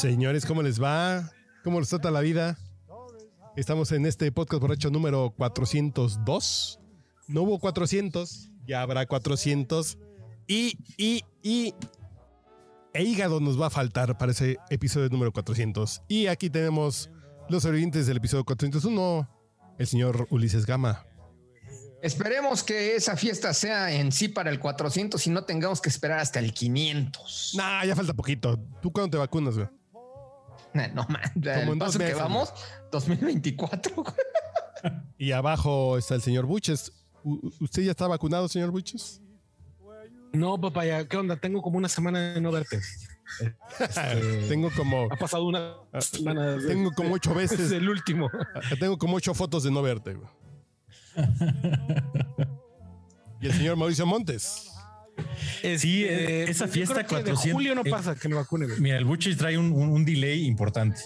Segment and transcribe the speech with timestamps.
[0.00, 1.30] Señores, ¿cómo les va?
[1.62, 2.56] ¿Cómo les trata la vida?
[3.54, 6.80] Estamos en este podcast borracho número 402.
[7.28, 9.98] No hubo 400, ya habrá 400.
[10.46, 11.74] Y, y, y.
[12.94, 16.00] E hígado nos va a faltar para ese episodio número 400.
[16.08, 17.10] Y aquí tenemos
[17.50, 19.28] los sobrevivientes del episodio 401.
[19.78, 21.04] El señor Ulises Gama.
[22.00, 26.20] Esperemos que esa fiesta sea en sí para el 400 y no tengamos que esperar
[26.20, 27.52] hasta el 500.
[27.58, 28.58] Nah, ya falta poquito.
[28.80, 29.68] ¿Tú cuándo te vacunas, güey?
[30.74, 31.22] No, man.
[31.60, 32.52] Como en dos que vamos,
[32.92, 33.94] 2024.
[33.96, 34.06] güey.
[35.18, 36.90] Y abajo está el señor Buches.
[37.22, 39.20] U- ¿Usted ya está vacunado, señor Buches?
[40.32, 41.36] No, papaya, ¿qué onda?
[41.36, 42.80] Tengo como una semana de no verte.
[44.48, 46.52] tengo como Ha pasado una semana.
[46.52, 47.70] desde- tengo como ocho veces.
[47.72, 48.30] el último.
[48.78, 50.14] tengo como ocho fotos de no verte.
[50.14, 50.28] güey.
[53.42, 54.69] y el señor Mauricio Montes.
[55.78, 58.66] Sí, Este, esa fiesta creo que 400 De julio no eh, pasa que me vacune.
[58.66, 58.80] güey.
[58.80, 61.00] Mira, el Buchis trae un, un- un delay importante.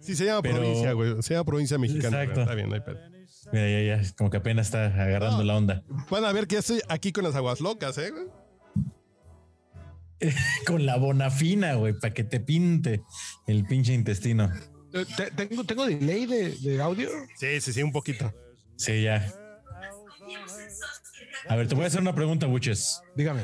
[0.00, 1.22] Sí, se llama Pero- provincia, güey.
[1.22, 2.20] Se llama provincia mexicana.
[2.22, 2.40] Exacto.
[2.42, 2.98] Está bien, no hay pedo.
[3.52, 5.82] Mira, ya, ya, como que apenas está agarrando la onda.
[6.10, 8.10] Van a ver que ya estoy aquí con las aguas locas, ¿eh?
[10.66, 13.02] Con la bonafina, güey, para que te pinte
[13.48, 14.48] el pinche intestino.
[14.94, 17.08] Eh, te- Tengo, tengo delay de, de audio.
[17.36, 18.32] Sí, sí, sí, un poquito.
[18.76, 19.32] Sí, ya.
[21.48, 23.02] A ver, te voy a hacer una pregunta, Buches.
[23.16, 23.42] Dígame.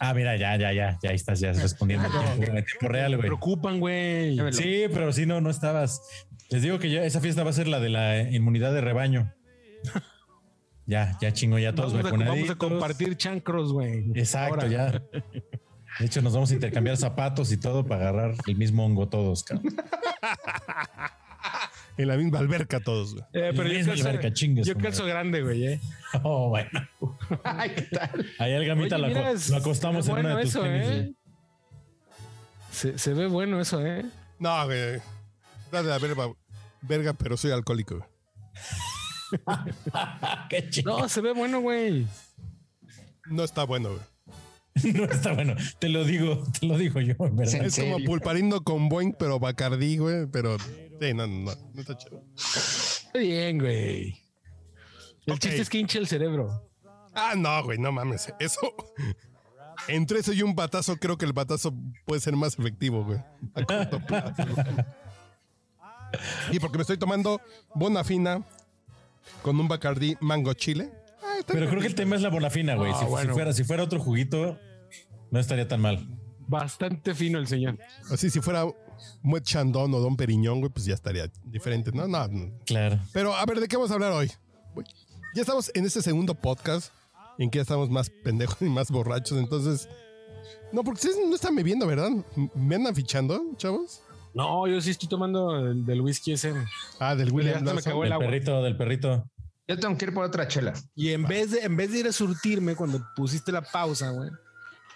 [0.00, 3.10] Ah, mira, ya, ya, ya, ya ahí estás ya respondiendo en tiempo, en tiempo real,
[3.12, 3.26] Me güey.
[3.28, 4.36] preocupan, güey.
[4.52, 6.02] Sí, pero si no, no estabas.
[6.50, 9.32] Les digo que ya esa fiesta va a ser la de la inmunidad de rebaño.
[10.86, 14.04] Ya, ya chingo, ya todos Vamos a, vamos a compartir chancros, güey.
[14.14, 14.66] Exacto, Ahora.
[14.68, 14.90] ya.
[14.90, 19.44] De hecho, nos vamos a intercambiar zapatos y todo para agarrar el mismo hongo todos,
[19.44, 19.74] cabrón.
[21.96, 23.24] En la misma alberca todos, güey.
[23.32, 25.66] Eh, pero yo calzo, alberca, chingue yo calzo grande, güey.
[25.66, 25.80] Eh.
[26.22, 26.70] Oh, bueno.
[27.44, 28.26] Ay, ¿qué tal?
[28.38, 31.14] Ahí el gamita Oye, lo, mira, acostamos en una de tus eso, tenis, ¿eh?
[32.70, 34.04] Se, se ve bueno eso, ¿eh?
[34.38, 35.00] No, güey.
[35.72, 36.28] Da de la verga,
[36.82, 38.08] verga, pero soy alcohólico, güey.
[40.50, 40.98] Qué chido.
[40.98, 42.06] No, se ve bueno, güey.
[43.26, 44.92] No está bueno, güey.
[44.92, 45.54] No está bueno.
[45.78, 47.54] Te lo digo, te lo digo yo, en verdad.
[47.54, 50.26] ¿En Es como pulparindo con Boeing, pero Bacardí, güey.
[50.26, 50.56] Pero
[51.04, 52.22] sí, no, no, no está chido.
[52.36, 54.22] Está bien, güey.
[55.26, 56.70] El chiste es que hincha el cerebro.
[57.14, 58.32] Ah, no, güey, no mames.
[58.38, 58.60] Eso.
[59.88, 63.18] Entre eso y un batazo, creo que el batazo puede ser más efectivo, güey.
[63.54, 64.42] A corto plazo.
[66.50, 67.40] y porque me estoy tomando
[67.74, 68.44] Bonafina
[69.42, 70.90] con un Bacardí mango chile.
[71.22, 71.70] Ah, Pero bien.
[71.70, 72.92] creo que el tema es la bonafina, güey.
[72.94, 74.58] Ah, si, fuera, si fuera otro juguito,
[75.30, 76.06] no estaría tan mal.
[76.46, 77.78] Bastante fino el señor.
[78.10, 78.66] Así, si fuera
[79.22, 81.90] Moet Chandon o Don Periñón, güey, pues ya estaría diferente.
[81.92, 82.58] No, no, no.
[82.66, 82.98] Claro.
[83.12, 84.30] Pero a ver, ¿de qué vamos a hablar hoy?
[85.34, 86.92] Ya estamos en este segundo podcast
[87.38, 89.38] en que ya estamos más pendejos y más borrachos.
[89.38, 89.88] Entonces,
[90.72, 92.10] no, porque ustedes no están bebiendo, ¿verdad?
[92.54, 94.00] ¿Me andan fichando, chavos?
[94.34, 96.52] No, yo sí estoy tomando el del whisky ese.
[96.98, 98.18] Ah, del William Del agua.
[98.18, 99.24] perrito, del perrito.
[99.66, 100.74] Yo tengo que ir por otra chela.
[100.94, 104.30] Y en vez de, en vez de ir a surtirme cuando pusiste la pausa, güey,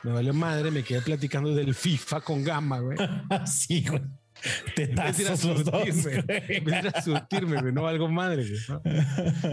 [0.04, 2.98] me valió madre, me quedé platicando del FIFA con Gama, güey.
[3.46, 4.02] Sí, güey.
[4.76, 5.40] Te a dos.
[5.40, 6.24] surtirme,
[6.78, 8.60] ir a surtirme, güey, no valgo madre, güey.
[8.68, 8.80] ¿no?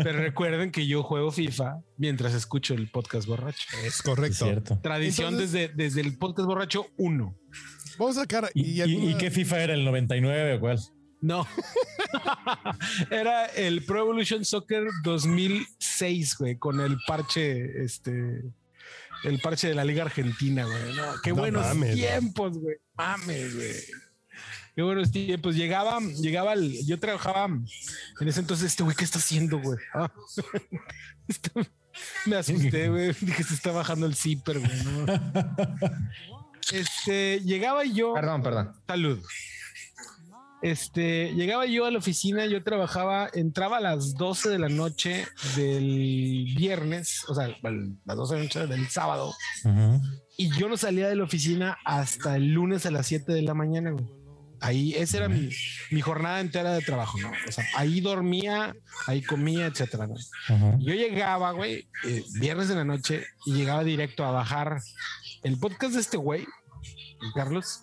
[0.04, 3.66] Pero recuerden que yo juego FIFA mientras escucho el podcast borracho.
[3.80, 4.46] Es Es correcto.
[4.46, 4.80] cierto.
[4.84, 7.36] Tradición Entonces- desde, desde el podcast borracho 1.
[7.98, 8.52] Vamos a sacar.
[8.54, 10.80] ¿Y, y- alguna- y qué FIFA era el 99 o cuál?
[11.22, 11.48] No.
[13.10, 18.44] Era el Pro Evolution Soccer 2006, güey, con el parche, este,
[19.26, 20.94] el parche de la Liga Argentina, güey.
[20.96, 22.76] No, qué No buenos mames, tiempos, güey.
[22.96, 23.74] Mames, güey.
[24.76, 25.56] Qué buenos tiempos.
[25.56, 29.80] Llegaba, llegaba, el- yo trabajaba en ese entonces, este güey, ¿qué está haciendo, güey?
[29.94, 30.12] Ah.
[31.28, 31.52] Está-
[32.26, 33.14] me asusté, güey.
[33.22, 34.84] Dije, se está bajando el zipper, güey.
[34.84, 35.06] ¿no?
[36.74, 38.14] Este, llegaba yo.
[38.16, 38.74] Perdón, perdón.
[38.88, 39.20] Salud.
[40.62, 45.28] Este, llegaba yo a la oficina, yo trabajaba, entraba a las 12 de la noche
[45.56, 49.34] del viernes, o sea, las 12 de la noche del sábado,
[50.38, 53.54] y yo no salía de la oficina hasta el lunes a las 7 de la
[53.54, 54.06] mañana, güey.
[54.62, 55.50] Ahí, esa era mi,
[55.92, 57.32] mi jornada entera de trabajo, ¿no?
[57.48, 58.74] O sea, ahí dormía,
[59.06, 60.08] ahí comía, etcétera.
[60.80, 64.80] Yo llegaba, güey, eh, viernes de la noche y llegaba directo a bajar
[65.44, 66.48] el podcast de este güey,
[67.36, 67.82] Carlos,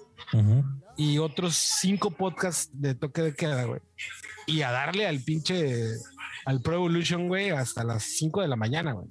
[0.96, 3.80] Y otros cinco podcasts de toque de queda, güey.
[4.46, 5.86] Y a darle al pinche,
[6.44, 9.06] al Pro Evolution, güey, hasta las 5 de la mañana, güey.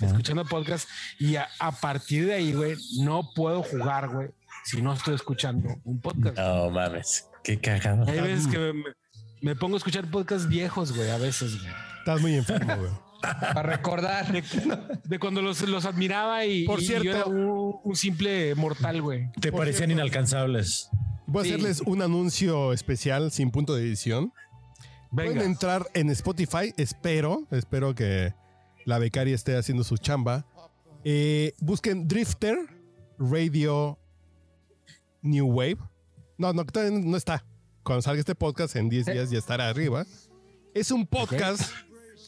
[0.00, 0.88] Escuchando podcast.
[1.18, 4.28] Y a, a partir de ahí, güey, no puedo jugar, güey,
[4.64, 6.36] si no estoy escuchando un podcast.
[6.36, 8.04] No mames, qué cagado.
[8.06, 8.84] Hay veces que me,
[9.40, 11.72] me pongo a escuchar podcasts viejos, güey, a veces, güey.
[12.00, 13.05] Estás muy enfermo, güey.
[13.40, 14.32] Para recordar.
[14.32, 14.42] De,
[15.04, 19.02] de cuando los, los admiraba y, Por y cierto- yo era un, un simple mortal,
[19.02, 19.30] güey.
[19.40, 20.88] Te parecían inalcanzables.
[21.26, 21.50] Voy a Sí.
[21.54, 24.32] hacerles un anuncio especial sin punto de edición.
[25.10, 25.44] Pueden Venga.
[25.44, 26.72] entrar en Spotify.
[26.76, 28.34] Espero, espero que
[28.84, 30.46] la becaria esté haciendo su chamba.
[31.04, 32.56] Eh, busquen Drifter
[33.18, 33.98] Radio
[35.22, 35.78] New Wave.
[36.38, 37.44] No, no, no está.
[37.82, 40.04] Cuando salga este podcast, en 10 días ya estará arriba.
[40.74, 41.62] Es un podcast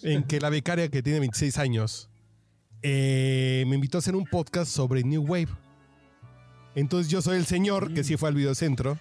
[0.02, 2.08] en que la becaria que tiene 26 años
[2.82, 5.48] eh, me invitó a hacer un podcast sobre New Wave.
[6.74, 8.98] Entonces yo soy el señor que sí fue al videocentro.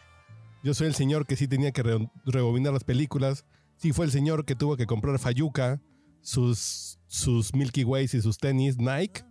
[0.64, 3.46] Yo soy el señor que sí tenía que re- rebobinar las películas.
[3.78, 5.80] Sí fue el señor que tuvo que comprar Fayuca,
[6.22, 9.24] sus, sus Milky Ways y sus tenis Nike.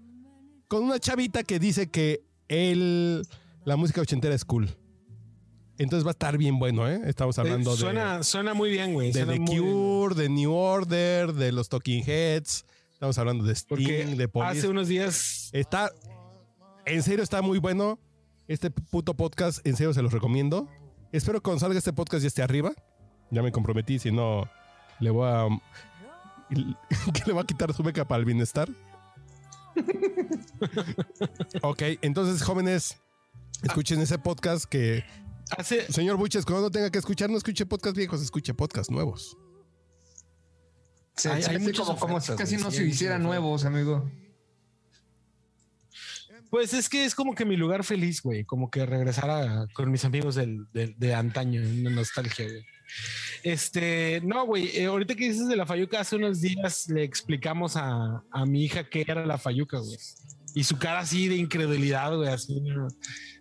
[0.68, 4.68] Con una chavita que dice que la música ochentera es cool.
[5.78, 7.00] Entonces va a estar bien bueno, ¿eh?
[7.04, 9.12] Estamos hablando de, suena, suena muy bien, güey.
[9.12, 9.38] de The.
[9.44, 12.64] Cure, de New Order, de los Talking Heads.
[12.92, 14.58] Estamos hablando de Sting, Porque de Police.
[14.58, 15.90] hace unos días Está,
[16.86, 17.98] en serio, está muy bueno.
[18.48, 20.68] Este puto podcast, en serio, se los recomiendo.
[21.12, 22.72] Espero que cuando salga este podcast ya esté arriba.
[23.30, 24.48] Ya me comprometí, si no,
[25.00, 25.48] le voy a.
[27.12, 28.68] que le voy a quitar su beca para el bienestar.
[31.62, 32.96] ok, entonces, jóvenes,
[33.62, 35.04] escuchen ese podcast que.
[35.50, 39.36] Hace Señor Buches, cuando no tenga que escuchar, no escuche podcast viejos, escuche podcast nuevos.
[41.16, 44.10] Se, Hay- hay hace muchas como, como si casi no sí, se hicieran nuevos, amigo.
[46.50, 48.44] Pues es que es como que mi lugar feliz, güey.
[48.44, 52.64] Como que regresar a- con mis amigos del, del- de antaño, una nostalgia, güey.
[53.42, 54.68] Este, no, güey.
[54.76, 58.64] eh, ahorita que dices de la Fayuca, hace unos días le explicamos a, a mi
[58.64, 59.98] hija qué era la Fayuca, güey.
[60.56, 62.30] Y su cara así de incredulidad, güey.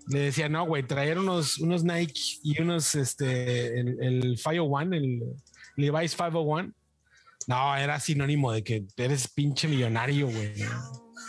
[0.10, 5.22] Le decía, no, güey, traer unos, unos Nike y unos, este, el, el 501, el
[5.78, 6.74] Levi's 501.
[7.48, 10.56] No, era sinónimo de que eres pinche millonario, güey.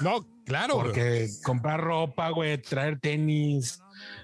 [0.00, 0.26] ¿no?
[0.44, 0.74] Claro.
[0.74, 3.78] Porque comprar ropa, güey, traer tenis.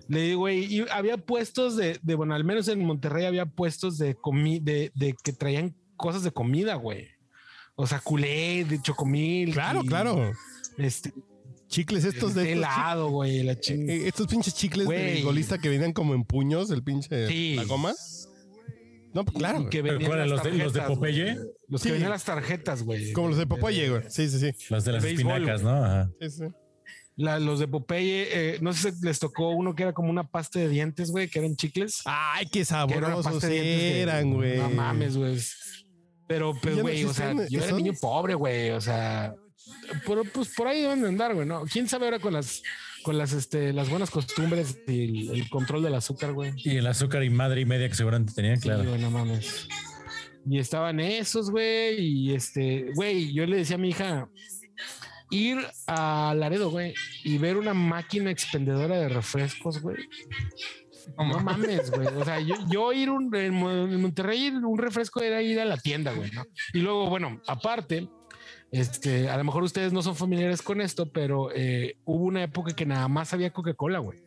[0.08, 3.98] Le digo, güey, y había puestos de, de, bueno, al menos en Monterrey había puestos
[3.98, 7.06] de comi de, de que traían cosas de comida, güey.
[7.76, 9.52] O sea, culé, de chocomil.
[9.52, 10.32] Claro, claro.
[10.76, 11.12] Este,
[11.72, 12.52] Chicles estos de.
[12.52, 13.92] helado, güey, la chingada.
[13.98, 17.26] eh, estos pinches chicles de golista que venían como en puños, el pinche.
[17.28, 17.54] Sí.
[17.56, 17.94] La goma.
[19.14, 19.68] No, pues claro.
[19.70, 19.82] Que.
[19.82, 21.34] ¿Pero las los de- los de Popeye?
[21.34, 21.46] güey.
[21.68, 21.88] Los Sí.
[21.88, 23.12] que venían las tarjetas, güey.
[23.12, 24.02] Como los de Popeye, güey.
[24.08, 24.52] Sí, sí, sí.
[24.68, 25.70] Las de las espinacas, ¿no?
[25.84, 26.10] Ajá.
[26.20, 26.44] Sí, sí.
[27.16, 30.24] La- los de Popeye, eh, no sé si les tocó uno que era como una
[30.30, 32.00] pasta de dientes, güey, que eran chicles.
[32.04, 34.58] Ay, qué sabrosos eran, güey.
[34.58, 35.38] No mames, güey.
[36.28, 38.70] Pero, pues, no güey, o sea, yo era niño pobre, güey.
[38.70, 39.34] O sea,
[40.06, 41.64] pero pues por ahí deben de andar, güey, ¿no?
[41.64, 42.62] ¿Quién sabe ahora con las,
[43.02, 46.52] con las, este, las buenas costumbres y el, el control del azúcar, güey?
[46.56, 48.84] Y el azúcar y madre y media que seguramente tenían, Sí, claro.
[48.88, 49.68] güey, no mames.
[50.48, 54.28] Y estaban esos, güey, y este, güey, yo le decía a mi hija
[55.30, 56.94] ir a Laredo, güey,
[57.24, 59.96] y ver una máquina expendedora de refrescos, güey.
[61.16, 62.06] No mames, güey.
[62.08, 65.64] O sea, yo, yo ir un, en Mo- en Monterrey, un refresco era ir a
[65.64, 66.44] la tienda, güey, ¿no?
[66.74, 68.08] Y luego, bueno, aparte,
[68.72, 72.74] este, a lo mejor ustedes no son familiares con esto, pero eh, hubo una época
[72.74, 74.20] que nada más había Coca-Cola, güey.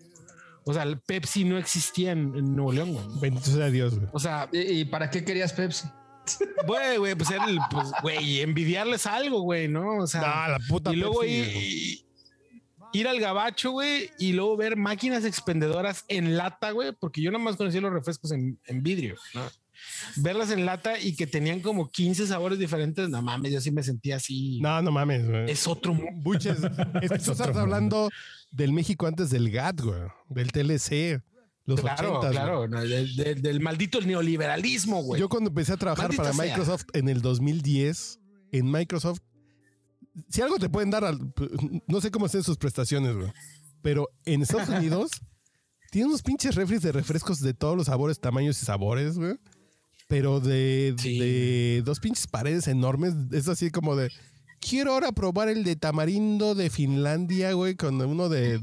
[0.63, 3.05] O sea, el Pepsi no existía en, en Nuevo León, güey.
[3.19, 4.07] Bendito sea Dios, güey.
[4.13, 5.87] O sea, ¿Y, y para qué querías Pepsi?
[6.67, 9.97] güey, güey, pues era el, pues, güey, envidiarles algo, güey, ¿no?
[9.97, 12.05] O sea, la puta y luego Pepsi, ir, güey.
[12.93, 17.43] ir al gabacho, güey, y luego ver máquinas expendedoras en lata, güey, porque yo nada
[17.43, 19.41] más conocía los refrescos en, en vidrio, ¿no?
[20.17, 23.83] Verlas en lata y que tenían como 15 sabores diferentes, no mames, yo sí me
[23.83, 24.59] sentía así.
[24.61, 25.51] No, no mames, güey.
[25.51, 26.11] Es otro mundo.
[26.21, 26.57] Buches,
[27.01, 28.09] es que tú estás hablando
[28.51, 30.01] del México antes del GATT, güey.
[30.29, 31.21] Del TLC.
[31.67, 35.19] Los Claro, 80s, claro, no, del, del- del maldito neoliberalismo, güey.
[35.19, 36.45] Yo cuando empecé a trabajar Maldita para sea.
[36.45, 38.19] Microsoft en el 2010,
[38.51, 39.19] en Microsoft,
[40.29, 41.33] si algo te pueden dar, al-
[41.87, 43.31] no sé cómo estén sus prestaciones, güey,
[43.81, 45.09] pero en Estados Unidos
[45.91, 49.35] tienen unos pinches refres de refrescos de todos los sabores, tamaños y sabores, güey.
[50.07, 51.17] Pero de, Sí.
[51.19, 54.11] de dos pinches paredes enormes, es así como de,
[54.59, 58.61] quiero ahora probar el de tamarindo de Finlandia, güey, con uno de...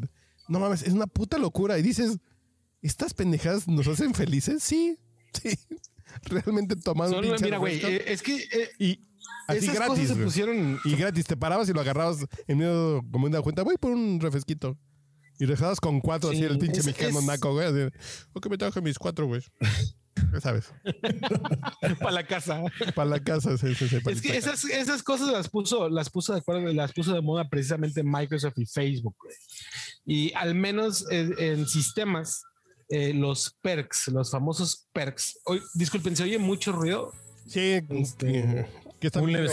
[0.49, 1.79] No mames, es una puta locura.
[1.79, 2.19] Y dices,
[2.83, 4.63] ¿estas pendejadas nos hacen felices?
[4.63, 4.99] Sí,
[5.33, 5.59] sí.
[6.25, 9.01] Realmente tomando Solo, mira, güey, eh, es que eh, y
[9.49, 10.09] así esas cosas gratis.
[10.09, 10.25] se güey.
[10.27, 10.79] pusieron.
[10.85, 14.21] Y gratis, te parabas y lo agarrabas en medio como una cuenta, voy por un
[14.21, 14.77] refresquito.
[15.39, 17.67] Y dejabas con cuatro, así Sí, el pinche es- mexicano es- naco, güey.
[17.67, 17.97] Así,
[18.35, 19.43] ok, me traje mis cuatro, güey.
[20.33, 20.73] Ya sabes,
[22.01, 22.63] para la casa.
[22.95, 23.57] para la casa.
[23.59, 26.73] Sí, sí, sí, para Es que esas, esas cosas las puso, las puso de acuerdo,
[26.73, 29.17] las puso de moda precisamente Microsoft y Facebook.
[30.05, 32.45] Y al menos en, en sistemas,
[32.89, 35.41] eh, los perks, los famosos perks.
[35.45, 37.13] Oy, disculpen, se oye mucho ruido.
[37.47, 38.67] Sí, Este,
[39.01, 39.51] ¿qué están viendo?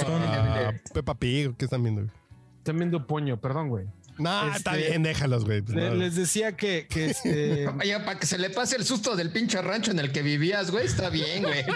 [0.94, 2.12] Peppa Pig, ¿qué están viendo?
[2.58, 3.86] Están viendo poño, perdón, güey.
[4.20, 5.62] No, está Este, bien, déjalos, güey.
[5.62, 5.96] pues, Le- no.
[5.96, 9.62] Les decía que, que este, Oye, para que se le pase el susto del pinche
[9.62, 11.66] rancho en el que vivías, güey, está bien, güey.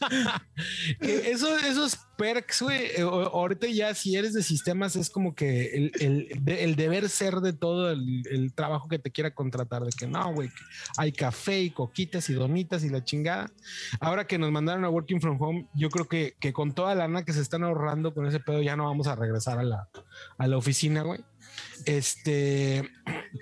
[1.00, 5.70] que esos, esos perks, güey, eh, ahorita ya si eres de sistemas es como que
[5.74, 9.82] el, el- de- el deber ser de todo el, el trabajo que te quiera contratar,
[9.82, 10.50] de que no, güey,
[10.96, 13.50] hay café y coquitas y donitas y la chingada.
[14.00, 17.00] Ahora que nos mandaron a Working From Home, yo creo que, que con toda la
[17.06, 19.88] lana que se están ahorrando con ese pedo ya no vamos a regresar a la,
[20.38, 21.20] a la oficina, güey.
[21.86, 22.90] Este,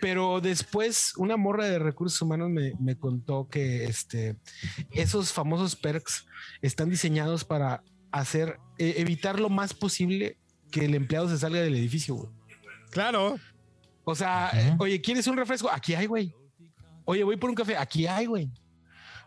[0.01, 4.37] pero después una morra de recursos humanos me, me contó que este,
[4.93, 6.27] esos famosos perks
[6.63, 10.39] están diseñados para hacer, eh, evitar lo más posible
[10.71, 12.31] que el empleado se salga del edificio, güey.
[12.91, 13.39] Claro.
[14.05, 15.71] O sea, eh, oye, ¿quieres un refresco?
[15.71, 16.35] Aquí hay, güey.
[17.05, 17.77] Oye, voy por un café.
[17.77, 18.51] Aquí hay, güey.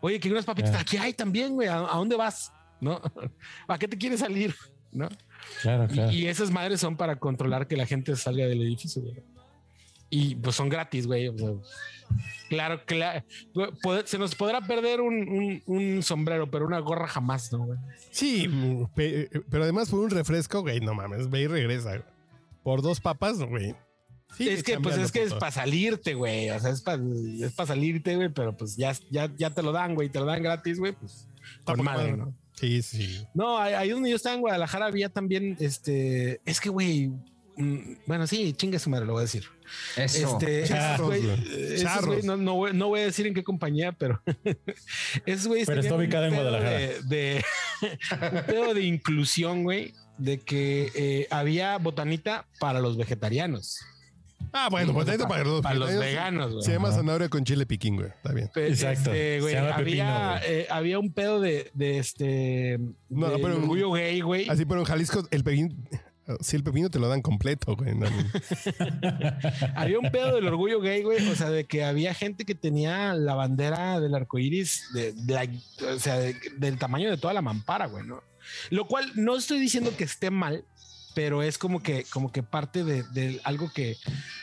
[0.01, 0.75] Oye, ¿quieres unas papitas?
[0.75, 1.67] Aquí hay también, güey.
[1.67, 2.51] ¿A, a dónde vas?
[2.79, 2.99] ¿No?
[3.67, 4.55] ¿A qué te quieres salir?
[4.91, 5.09] ¿No?
[5.61, 6.11] Claro, Y- claro.
[6.11, 9.15] Y, esas madres son para controlar que la gente salga del edificio, güey.
[10.09, 11.29] Y pues son gratis, güey.
[11.29, 11.49] o sea,
[12.49, 13.23] claro, claro.
[14.05, 17.79] Se nos podrá perder un, un- un sombrero, pero una gorra jamás, ¿no, güey?
[18.11, 18.49] Sí,
[18.93, 21.91] pe- pero además por un refresco, güey, no mames, ve y regresa.
[21.91, 22.03] güey.
[22.63, 23.73] Por dos papas, güey.
[24.37, 26.49] Sí, es que, pues es que es para salirte, güey.
[26.51, 27.01] O sea, es para
[27.41, 30.09] es pa salirte, güey, pero pues ya, ya, ya te lo dan, güey.
[30.09, 30.93] Te lo dan gratis, güey.
[30.93, 31.27] Pues
[31.65, 32.15] con madre.
[32.15, 32.33] ¿no?
[32.53, 33.25] Sí, sí.
[33.33, 37.11] No, ahí ahí donde yo estaba en Guadalajara había también, este, es que, güey,
[37.57, 39.45] mm, bueno, sí, chingue su madre, lo voy a decir.
[39.95, 40.37] Eso.
[40.39, 41.63] Este, Charros, esos güey, güey.
[41.73, 42.05] esos Charros.
[42.07, 44.21] güey, no, no, voy, no voy a decir en qué compañía, pero
[45.25, 46.77] esos güeyes Pero está ubicada en Guadalajara.
[46.77, 47.45] De, de-
[48.31, 53.79] un pedo de inclusión, güey, de que eh, había botanita para los vegetarianos,
[54.53, 56.63] Ah, bueno, pues te para los, para los veganos, güey.
[56.65, 58.09] Se llama zanahoria con chile piquín, güey.
[58.09, 58.49] Está bien.
[58.55, 59.11] Exacto.
[59.13, 60.41] este, güey, pepino, había, güey.
[60.51, 62.77] eh, había un pedo de, de este
[63.09, 64.49] No, del pero- orgullo gay, güey.
[64.49, 65.69] Así, pero en Jalisco, el pepino.
[66.39, 67.93] Sí, el pepino te lo dan completo, güey.
[67.95, 68.05] no.
[69.75, 71.27] Había un pedo del orgullo gay, güey.
[71.29, 75.33] O sea, de que había gente que tenía la bandera del arco iris, de, de
[75.33, 75.47] la-
[75.93, 78.23] o sea, de- del tamaño de toda la mampara, güey, ¿no?
[78.69, 80.65] Lo cual no estoy diciendo que esté mal,
[81.13, 83.97] pero es como que, como que parte de, de algo que,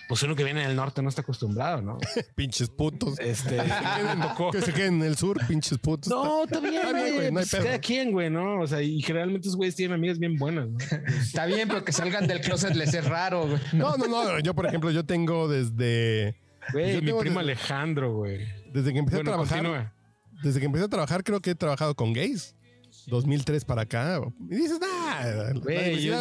[0.08, 1.98] pues uno que viene del norte no está acostumbrado, ¿no?
[2.34, 3.18] Pinches putos.
[3.18, 3.56] Este,
[4.16, 4.50] me tocó.
[4.50, 6.10] Que se queden en el sur, pinches putos.
[6.10, 7.12] No, está bien, Está bien, güey.
[7.14, 7.64] güey, no hay pues, pedo.
[7.64, 8.60] cada quien, güey, ¿no?
[8.60, 10.78] O sea, y generalmente esos güeyes tienen amigas bien buenas, ¿no?
[11.20, 13.60] Está bien, pero que salgan del closet les es raro, güey.
[13.72, 14.38] No, no, no.
[14.40, 16.36] Yo, por ejemplo, yo tengo desde.
[16.72, 18.46] Güey, Yo mi tengo primo desde- Alejandro, güey.
[18.72, 19.58] Desde que empecé Bueno, a trabajar.
[19.58, 19.94] continúa.
[20.42, 22.54] Desde que empecé a trabajar, creo que he trabajado con gays.
[23.06, 24.20] 2003 para acá.
[24.50, 26.20] Y dices, nah, la, Güey, yo-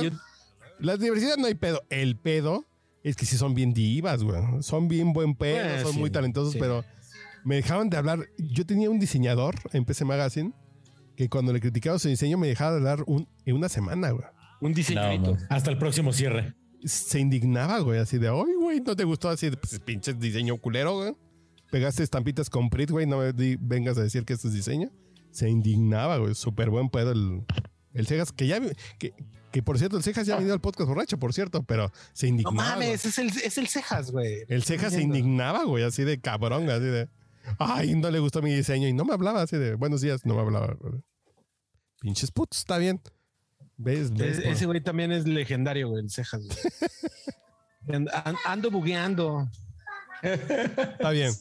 [0.79, 1.81] la diversidad no hay pedo.
[1.89, 2.67] El pedo
[3.03, 4.41] es que sí son bien divas, güey.
[4.61, 6.59] Son bien buen pedo, son sí, muy talentosos, sí.
[6.59, 6.83] pero
[7.43, 8.19] me dejaban de hablar.
[8.37, 10.53] Yo tenía un diseñador en PC Magazine
[11.15, 14.25] que cuando le criticaba su diseño me dejaba de hablar un- en una semana, güey.
[14.61, 15.31] un diseñadito.
[15.35, 15.37] no.
[15.49, 16.55] Hasta el próximo cierre.
[16.83, 19.29] Se indignaba, güey, así de, ay, güey, ¿no te gustó?
[19.29, 21.13] Así de, pues, pinches diseño culero, güey.
[21.71, 24.89] Pegaste estampitas con Prit, güey, no me di- vengas a decir que esto es diseño.
[25.31, 27.43] Se indignaba, güey, súper buen pedo el,
[27.93, 28.59] el Cejas, que ya,
[28.99, 29.13] que,
[29.57, 32.27] que por cierto, el Cejas ya ha venido al podcast borracho, por cierto, pero se
[32.27, 32.69] No indignaba.
[32.71, 34.43] mames, es el, es el cejas, güey.
[34.49, 37.09] El Cejas se indignaba, güey, así de cabrón, así de,
[37.59, 40.35] ay, no le gustó mi diseño y no me hablaba así de, buenos días, no
[40.35, 40.75] me hablaba.
[40.79, 41.01] güey.
[42.01, 43.01] Pinches putos, está bien.
[43.77, 44.11] ¿Ves?
[44.13, 44.39] ¿Ves?
[44.39, 46.41] Es- ese güey también es legendario, güey, el cejas.
[46.43, 46.57] güey.
[47.95, 49.49] And- an- ando bugueando.
[50.21, 51.31] Está bien.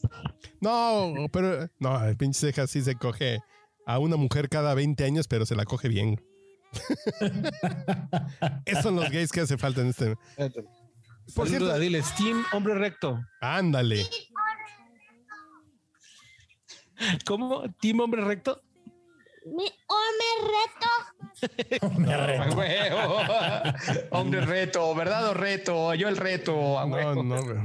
[0.60, 3.40] No, pero no, el pinche ceja sí se coge
[3.86, 6.20] a una mujer cada 20 años, pero se la coge bien.
[8.64, 10.16] Esos son los gays que hace falta en este.
[11.34, 13.20] Por cierto- cierto, diles, Team Hombre Recto.
[13.40, 14.06] Ándale.
[17.26, 17.64] ¿Cómo?
[17.80, 18.62] ¿Team Hombre Recto?
[19.46, 20.26] Mi hombre
[21.78, 21.86] reto.
[24.10, 25.94] Hombre reto, ¿verdad o reto?
[25.94, 26.78] Yo el reto.
[26.80, 27.58] a No, no, güey.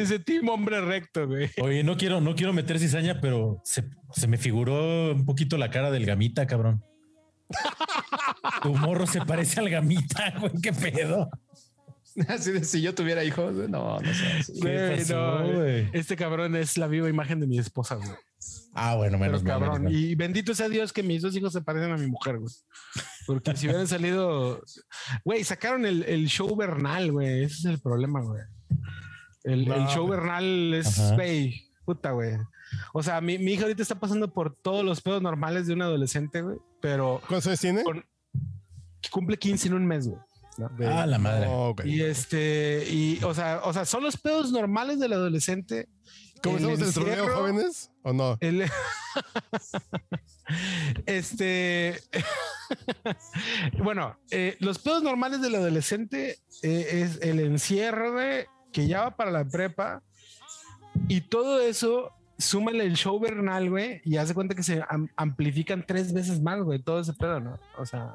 [0.00, 1.50] Dice Team Hombre Recto, güey.
[1.60, 5.70] Oye, no quiero, no quiero meter cizaña, pero se, se me figuró un poquito la
[5.70, 6.84] cara del gamita, cabrón.
[8.62, 11.28] Tu morro se parece al gamita, güey, qué pedo.
[12.28, 14.26] Así de si yo tuviera hijos, no, no sé.
[14.38, 14.52] así.
[14.60, 15.90] ¿Qué Güey, pasó, no, güey?
[15.92, 18.08] Este cabrón es la viva imagen de mi esposa, güey.
[18.72, 19.84] Ah, bueno, Pero menos mal, cabrón.
[19.84, 19.92] menos.
[19.98, 22.52] Y bendito sea Dios que mis dos hijos se parecen a mi mujer, güey.
[23.26, 24.62] Porque si hubieran salido,
[25.24, 27.44] güey, sacaron el, el show Bernal, güey.
[27.44, 28.42] Ese es el problema, güey.
[29.42, 30.18] El, No, el show güey.
[30.20, 32.36] Bernal es, güey, puta, güey.
[32.92, 35.82] O sea, mi, mi hija ahorita está pasando por todos los pedos normales de un
[35.82, 36.58] adolescente, güey.
[36.84, 37.82] Pero ¿Cuántos años tiene?
[37.82, 38.04] Con-
[39.10, 40.20] cumple 15 en un mes, güey.
[40.86, 41.48] Ah, la madre.
[41.86, 45.88] Y este, y o sea, o sea, son los pedos normales del adolescente.
[46.42, 48.36] ¿Comenzamos el, torneo encierro, jóvenes o no?
[48.40, 48.66] el-
[51.06, 51.98] este,
[53.82, 59.16] bueno, eh, los pedos normales del adolescente eh, es el encierro, güey, que ya va
[59.16, 60.02] para la prepa
[61.08, 62.12] y todo eso.
[62.36, 66.60] Súmale el show Bernal, güey, y hace cuenta que se am- amplifican tres veces más,
[66.62, 67.58] güey, todo ese pedo, ¿no?
[67.78, 68.12] O sea,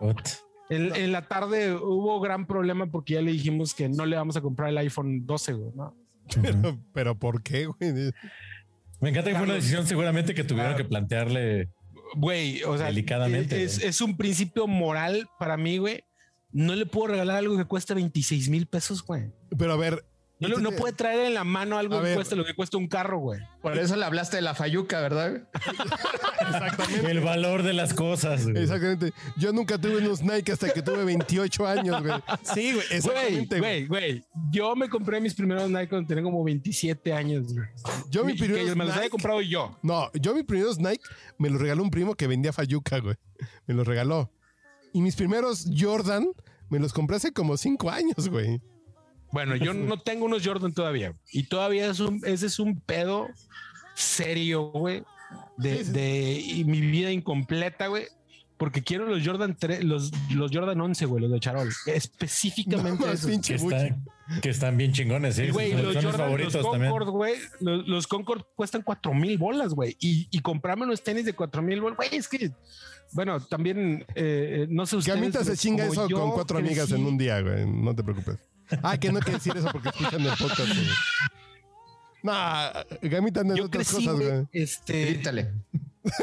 [0.70, 4.36] en, en la tarde hubo gran problema porque ya le dijimos que no le vamos
[4.36, 5.96] a comprar el iPhone 12, güey, ¿no?
[6.42, 8.12] Pero, pero ¿por qué, güey?
[9.00, 10.76] Me encanta que fue una decisión seguramente que tuvieron Ah.
[10.78, 11.70] que plantearle.
[12.16, 13.90] Güey, o sea, Delicadamente, Es, güey.
[13.90, 16.04] es un principio moral para mí, güey.
[16.52, 19.32] No le puedo regalar algo que cuesta 26 mil pesos, güey.
[19.58, 20.04] Pero a ver.
[20.40, 23.40] No, puede traer en la mano algo que cueste lo que cuesta un carro, güey.
[23.62, 25.48] Por eso le hablaste de la Fayuca, ¿verdad?
[26.40, 27.12] Exactamente.
[27.12, 28.44] El valor de las cosas.
[28.48, 28.64] güey.
[28.64, 29.12] Exactamente.
[29.38, 32.14] Yo nunca tuve unos Nike hasta que tuve 28 años, güey.
[32.44, 32.86] Sí, güey.
[32.92, 33.60] Exactamente.
[33.60, 34.12] güey, güey.
[34.14, 34.24] güey.
[34.52, 37.68] Yo me compré mis primeros Nike cuando tenía como 27 años, güey.
[38.10, 39.78] Yo mi Y que primeros me los había Nike- comprado yo.
[39.82, 41.04] No, yo mis primeros Nike
[41.38, 43.16] me los regaló un primo que vendía Fayuca, güey.
[43.68, 44.32] Me los regaló.
[44.94, 46.28] Y mis primeros Jordan
[46.70, 48.62] me los compré hace como 5 años, güey.
[49.32, 51.14] Bueno, yo no tengo unos Jordan todavía.
[51.32, 53.28] Y todavía es un, ese es un pedo
[53.96, 55.04] serio, güey.
[55.58, 55.92] De, Sí, sí.
[55.92, 58.08] de y mi vida incompleta, güey.
[58.58, 61.70] Porque quiero los Jordan 3, los, los Jordan 11, güey, los de Charol.
[61.86, 63.42] Específicamente No, esos.
[63.42, 64.06] Que, están,
[64.42, 65.50] que están bien chingones, ¿sí?
[65.50, 66.66] Güey, los Jordan, favoritos los.
[66.66, 69.96] Concord, güey, los, los Concord cuestan cuatro mil bolas, güey.
[70.02, 72.52] Y, y comprarme unos tenis de cuatro mil bolas, güey, es que,
[73.14, 75.16] bueno, también, eh, no sé ustedes.
[75.16, 77.66] Gamita se chinga eso yo con cuatro amigas en un día, güey.
[77.66, 78.40] No te preocupes.
[78.84, 80.88] Ah, que no hay que decir eso porque escuchan el podcast, güey.
[82.24, 84.48] Nah, Gamita anda en otras crecí, cosas, güey, güey.
[84.52, 85.52] este, Grítale.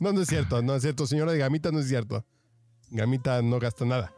[0.00, 1.06] No, no es cierto, no es cierto.
[1.06, 2.24] Señora de Gamita, no es cierto.
[2.90, 4.12] Gamita no gasta nada.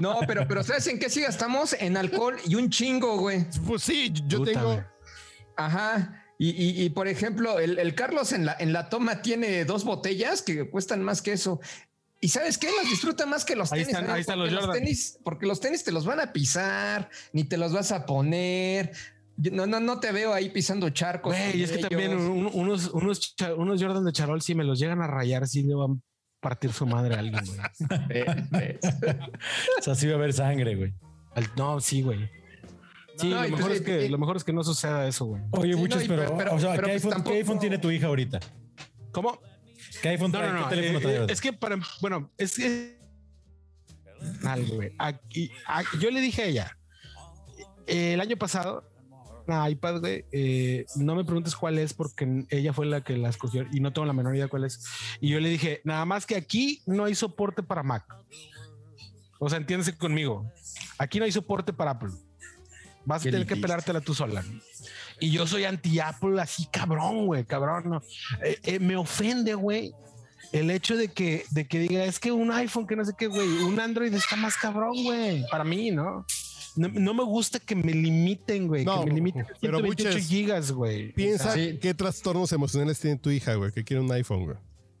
[0.00, 1.74] No, pero, pero ¿sabes en qué sí gastamos?
[1.74, 3.46] En alcohol y un chingo, güey.
[3.66, 4.66] Pues sí, yo Puta, tengo.
[4.72, 4.80] güey.
[5.56, 6.24] Ajá.
[6.38, 9.84] Y, y- y, por ejemplo, el, el Carlos en la, en la toma tiene dos
[9.84, 11.60] botellas que cuestan más que eso.
[12.24, 12.68] ¿Y sabes qué?
[12.74, 13.88] Las disfruta más que los Ahí tenis.
[13.88, 14.14] están- ¿verdad?
[14.14, 14.78] ahí están Porque los Jordan.
[14.80, 18.92] tenis, porque los tenis te los van a pisar, ni te los vas a poner.
[19.36, 21.34] No, no, no te veo ahí pisando charcos.
[21.34, 21.88] Güey, es que ellos.
[21.90, 25.64] también un- unos, unos, unos Jordan de Charol, si me los llegan a rayar, sí
[25.64, 27.58] le van a partir su madre a alguien, güey.
[28.10, 28.24] Eh,
[28.62, 28.78] eh.
[29.78, 30.94] O sea, sí va a haber sangre, güey.
[31.56, 32.30] No, sí, güey.
[33.16, 35.08] Sí, No, lo, y mejor pues, es que, y- lo mejor es que no suceda
[35.08, 35.42] eso, güey.
[35.50, 37.38] Oye, Sí, muchos, no, pero, pero- pero- o sea, pero ¿qué, pues iPhone, tampoco- ¿qué
[37.38, 38.38] iPhone tiene tu hija ahorita?
[39.12, 39.40] ¿Cómo?
[40.02, 40.52] ¿Qué iPhone trae?
[40.52, 40.68] no, no.
[40.68, 43.00] ¿Qué teléfono eh, trae eh, es que para, bueno, es que
[44.44, 44.92] algo, güey.
[44.98, 45.50] Aquí,
[45.98, 46.78] yo le dije a ella
[47.86, 48.88] eh, el año pasado,
[49.46, 53.28] una iPad, güey, eh, no me preguntes cuál es porque ella fue la que la
[53.28, 54.84] escogió y no tengo la menor idea cuál es.
[55.20, 58.04] Y yo le dije, nada más que aquí no hay soporte para Mac.
[59.38, 60.50] O sea, entiéndese conmigo.
[60.98, 62.10] Aquí no hay soporte para Apple.
[63.04, 64.44] Vas a tener que pelártela tú sola.
[65.22, 67.84] Y yo soy anti-Apple así, cabrón, güey, cabrón.
[67.88, 68.02] no.
[68.44, 69.94] Eh, eh, me ofende, güey,
[70.52, 73.28] el hecho de que, de que diga, es que un iPhone, que no sé qué,
[73.28, 76.26] güey, un Android está más cabrón, güey, para mí, ¿no?
[76.74, 80.28] No, no me gusta que me limiten, güey, No, que me limiten pero 128 Buches,
[80.28, 81.12] gigas, güey.
[81.12, 81.78] Piensa Sí.
[81.80, 84.56] qué trastornos emocionales tiene tu hija, güey, que quiere un iPhone, güey.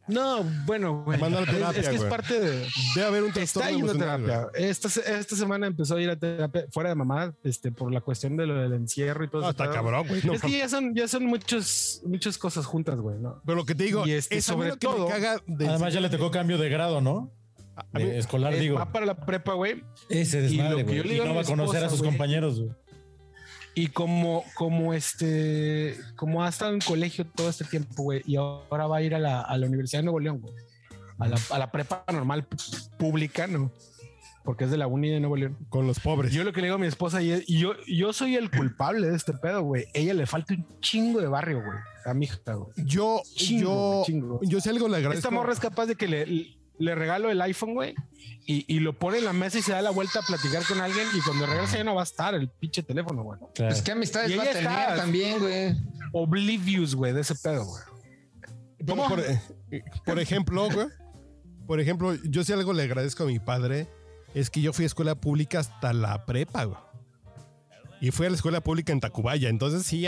[0.08, 1.18] No, bueno, güey.
[1.18, 2.66] Mándala a Es- terapia, es, que es parte de...
[2.96, 4.48] Debe haber un Está yendo a terapia.
[4.54, 8.36] Esta, esta semana empezó a ir a terapia fuera de mamá, este, por la cuestión
[8.36, 9.62] de lo del encierro y todo No, eso.
[9.62, 10.20] está cabrón, güey.
[10.24, 13.40] No, es que ya son, ya son muchos, muchas cosas juntas, güey, ¿no?
[13.46, 15.68] Pero lo que te digo, Y este, es sobre lo que me todo- caga de-
[15.68, 17.30] Además, ya le tocó cambio de grado, ¿no?
[17.92, 18.76] De escolar, digo.
[18.76, 19.82] Va para la prepa, güey.
[20.10, 21.02] Ese y lo desmadre, güey.
[21.04, 22.10] le Y no va a conocer a sus güey.
[22.10, 22.72] compañeros, güey.
[23.74, 28.86] Y como, como este, como ha estado en colegio todo este tiempo, güey, y ahora
[28.86, 30.54] va a ir a la, a la Universidad de Nuevo León, güey.
[31.18, 32.46] A la, a la prepa normal
[32.98, 33.70] pública, ¿no?
[34.44, 35.56] Porque es de la uni de Nuevo León.
[35.68, 36.32] con los pobres.
[36.32, 38.50] Yo lo que le digo a mi esposa y, es- y yo, yo soy el
[38.50, 39.86] culpable de este pedo, güey.
[39.94, 41.78] Ella le falta un chingo de barrio, güey.
[42.04, 42.72] A mi hija, güey.
[42.84, 44.40] Yo, Chingo, yo, chingo.
[44.42, 45.18] yo si algo le agradezco.
[45.18, 47.94] Esta morra es capaz de que le, le regalo el iPhone, güey,
[48.46, 50.80] y, y lo pone en la mesa y se da la vuelta a platicar con
[50.80, 53.38] alguien y cuando regresa ya no va a estar el pinche teléfono, güey.
[53.54, 53.70] Claro.
[53.70, 55.76] Pues qué amistades Y va a tener está- también, güey.
[56.12, 57.82] Oblivious, güey, de ese pedo, güey.
[58.78, 59.40] Pero Por, eh,
[60.04, 60.88] por ejemplo, güey.
[61.66, 63.86] Por ejemplo, yo si algo le agradezco a mi padre
[64.34, 66.78] es que yo fui a escuela pública hasta la prepa, güey.
[68.00, 69.48] Y fui a la escuela pública en Tacubaya.
[69.48, 70.04] Entonces, sí,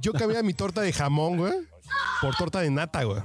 [0.00, 1.52] yo cambiaba mi torta de jamón, güey,
[2.20, 3.20] por torta de nata, güey.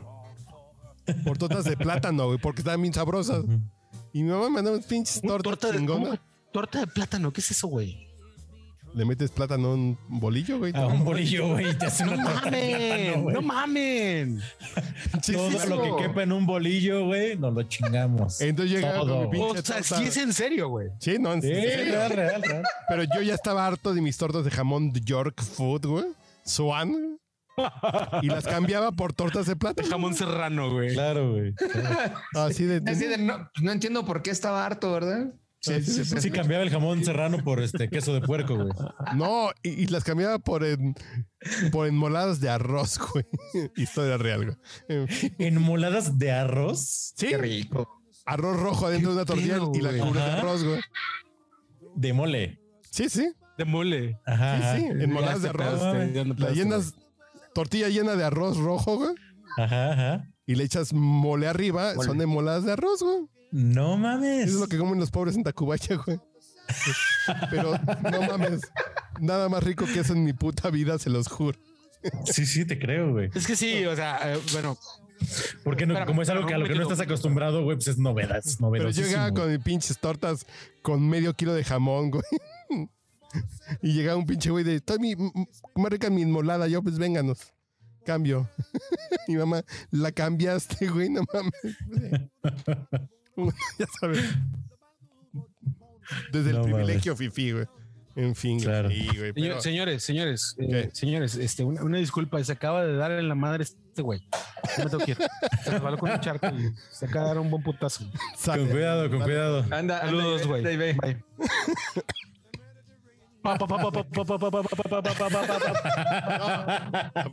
[1.26, 3.44] Por tortas de plátano, güey, porque estaban bien sabrosas.
[4.14, 6.20] Y mi mamá me mandaba unas pinches tortas torta de, ¿cómo chingonas.
[6.20, 8.08] que torta de plátano, ¿qué es eso, güey?
[8.96, 10.72] Le metes plátano a un bolillo, güey.
[10.76, 11.72] A un bolillo, güey.
[11.72, 13.34] y te hace No una torta de plátano, mamen, güey.
[13.36, 14.42] no mamen.
[15.26, 18.40] Todo lo que quepa en un bolillo, güey, nos lo chingamos.
[18.40, 19.98] Entonces llegaba Todo, con mi pinche O sea, torta.
[19.98, 20.90] sí es en serio, güey.
[21.00, 21.94] Sí, no, en Sí, serio.
[21.96, 22.64] real, real, real.
[22.88, 26.06] Pero yo ya estaba harto de mis tortas de jamón de York Food, güey.
[26.46, 27.18] Swan.
[28.22, 29.88] Y las cambiaba por tortas de plátano.
[29.88, 30.94] Jamón serrano, güey.
[30.94, 31.54] Claro, güey.
[32.36, 32.82] Así de.
[32.92, 35.34] Así de, no, no entiendo por qué estaba harto, ¿verdad?
[35.60, 36.20] Sí, sí, sí.
[36.20, 38.70] Sí, cambiaba el jamón serrano por este queso de puerco, güey.
[39.16, 40.94] No, y, y las cambiaba por en,
[41.72, 43.26] por enmoladas de arroz, güey.
[43.78, 44.58] Historia real, güey.
[44.90, 45.34] En fin.
[45.40, 48.02] Enmoladas de arroz Sí, Qué rico.
[48.26, 50.82] arroz rojo adentro de una tortilla pedo, y la cubres de arroz, güey.
[51.96, 52.60] de mole.
[52.92, 53.32] Sí, sí.
[53.58, 54.20] De mole.
[54.26, 54.76] Ajá.
[54.76, 54.88] Sí, sí.
[55.04, 56.14] Enmoladas de Ya te arroz.
[56.14, 56.94] ya no La llenas,
[57.54, 59.16] tortilla llena de arroz rojo, güey.
[59.58, 60.30] Ajá, ajá.
[60.46, 61.94] Y le echas mole arriba.
[61.96, 62.08] Mole.
[62.08, 63.28] Son enmoladas de arroz, güey.
[63.52, 64.48] No mames.
[64.48, 66.20] Eso es lo que comen los pobres en Tacubaya, güey.
[67.52, 67.78] Pero
[68.12, 68.62] no mames.
[69.20, 71.58] Nada más rico que eso en mi puta vida, se los juro.
[72.26, 73.30] Sí, sí, te creo, güey.
[73.34, 74.78] Es que sí, o sea, eh, bueno,
[75.64, 77.88] Porque no, Espérame, como es algo que a lo que no estás acostumbrado, güey, pues
[77.88, 80.46] es novedad, es Pero yo llegaba con mis pinches tortas
[80.82, 82.24] con medio kilo de jamón, güey.
[83.82, 86.68] Y llegaba un pinche güey de, estoy mi, m- m- más rica mi enmolada.
[86.68, 87.54] Yo, pues vénganos.
[88.06, 88.50] Cambio.
[89.30, 91.78] Mi mamá, la cambiaste, güey, no mames.
[93.80, 94.22] ya sabes.
[96.34, 97.66] Desde el No privilegio fifi, güey.
[98.16, 98.66] En fin, güey.
[98.66, 98.90] Claro.
[98.90, 103.12] Sí, güey, pero- señores, señores, eh, señores, este, una, una disculpa, se acaba de dar
[103.14, 104.20] en la madre este güey.
[104.78, 105.18] No me tengo que ir.
[105.64, 108.06] Se resbaló con un charco y se acaba de dar un buen putazo.
[108.46, 109.66] Con cuidado, con cuidado.
[109.72, 110.64] Anda, Saludos, güey.
[110.78, 111.24] Bye.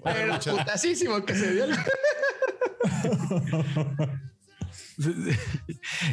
[0.05, 1.65] Pero putasísimo que se dio.
[1.65, 1.77] el-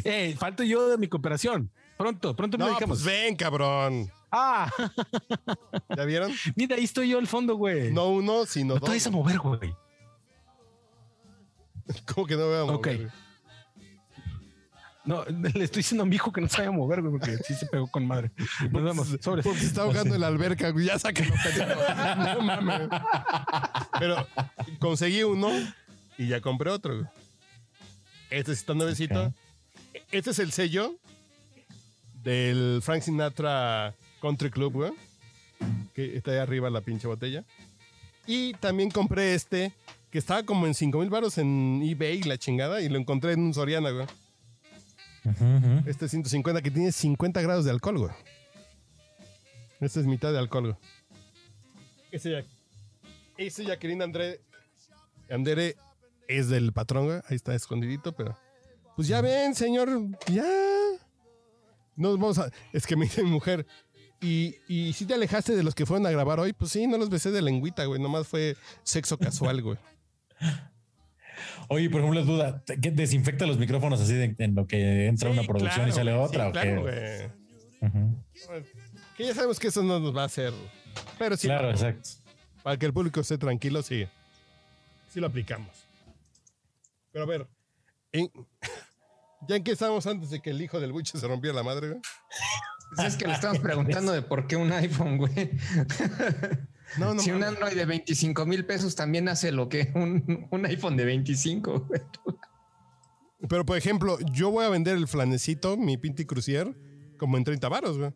[0.04, 1.70] Eh, falto yo de mi cooperación.
[1.98, 3.02] Pronto, pronto No, platicamos.
[3.02, 4.10] pues ven, cabrón.
[4.30, 4.70] Ah,
[5.96, 6.32] ¿Ya vieron?
[6.56, 7.92] mira, ahí estoy yo al fondo, güey.
[7.92, 8.88] No uno, sino No te dos.
[8.90, 9.74] vayas a mover, güey.
[12.14, 13.12] ¿Cómo que no me voy a mover, Ok.
[15.08, 17.38] No, le estoy diciendo a mi hijo que no se vaya a mover, güey, porque
[17.38, 18.30] sí se pegó con madre.
[18.70, 19.08] Nos vemos.
[19.22, 19.42] Sobres.
[19.42, 20.84] Porque se está ahogando en la alberca, güey.
[20.84, 21.34] Ya sáquenlo.
[22.34, 22.88] No mames.
[23.98, 24.26] Pero
[24.78, 25.48] conseguí uno
[26.18, 27.08] y ya compré otro, güey.
[28.28, 29.28] Este sí está nuevecito.
[29.28, 29.34] Ok.
[30.12, 30.94] Este es el sello
[32.22, 34.92] del Frank Sinatra Country Club, güey.
[35.94, 37.44] Que está ahí arriba la pinche botella.
[38.26, 39.72] Y también compré este,
[40.10, 43.40] que estaba como en 5 mil baros en eBay, la chingada, y lo encontré en
[43.40, 44.06] un Soriana, güey.
[45.86, 48.12] Este 150 que tiene 50 grados de alcohol, güey.
[49.80, 50.76] Este es mitad de alcohol, güey.
[52.10, 52.44] Ese ya.
[53.36, 54.40] Ese Jacqueline André.
[55.30, 55.76] Andere
[56.26, 57.20] es del patrón, güey.
[57.28, 58.36] Ahí está escondidito, pero.
[58.96, 59.88] Pues ya ven, señor.
[60.26, 60.44] Ya.
[61.96, 62.50] Nos vamos a.
[62.72, 63.66] Es que me dice mi mujer.
[64.20, 66.98] Y, y si te alejaste de los que fueron a grabar hoy, pues sí, no
[66.98, 68.00] los besé de lengüita, güey.
[68.00, 69.78] Nomás fue sexo casual, güey.
[71.68, 75.30] Oye, por ejemplo, duda, ¿te- ¿qué desinfecta los micrófonos así de- en lo que entra
[75.30, 76.44] una producción claro, y sale otra?
[76.44, 77.30] Sí, ¿o claro, qué?
[79.16, 80.52] Que ya sabemos que eso no nos va a hacer.
[81.18, 81.48] Pero sí.
[81.48, 82.08] Claro, exacto.
[82.62, 84.06] Para que el público esté tranquilo, sí.
[85.12, 85.70] Sí lo aplicamos.
[87.12, 87.46] Pero a ver,
[88.12, 88.30] en-
[89.48, 91.88] ya en qué estábamos antes de que el hijo del buche se rompiera la madre,
[91.88, 92.00] güey?
[92.94, 95.32] Pues es que le estamos preguntando de por qué un iPhone, güey.
[96.96, 97.44] No, no si un.
[97.44, 102.00] Android de 25 mil pesos también hace lo que un, un iPhone de 25, güey.
[103.48, 106.74] Pero por ejemplo, yo voy a vender el flanecito, mi Pinty Crucier,
[107.18, 108.12] como en 30 varos, güey.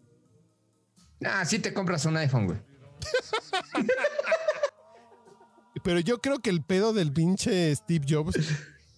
[1.25, 2.59] Ah, sí te compras un iPhone, güey.
[5.85, 8.37] Pero yo creo que el pedo del pinche Steve Jobs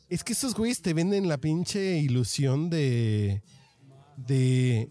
[0.08, 3.42] es que esos güeyes te venden la pinche ilusión de.
[4.16, 4.90] de.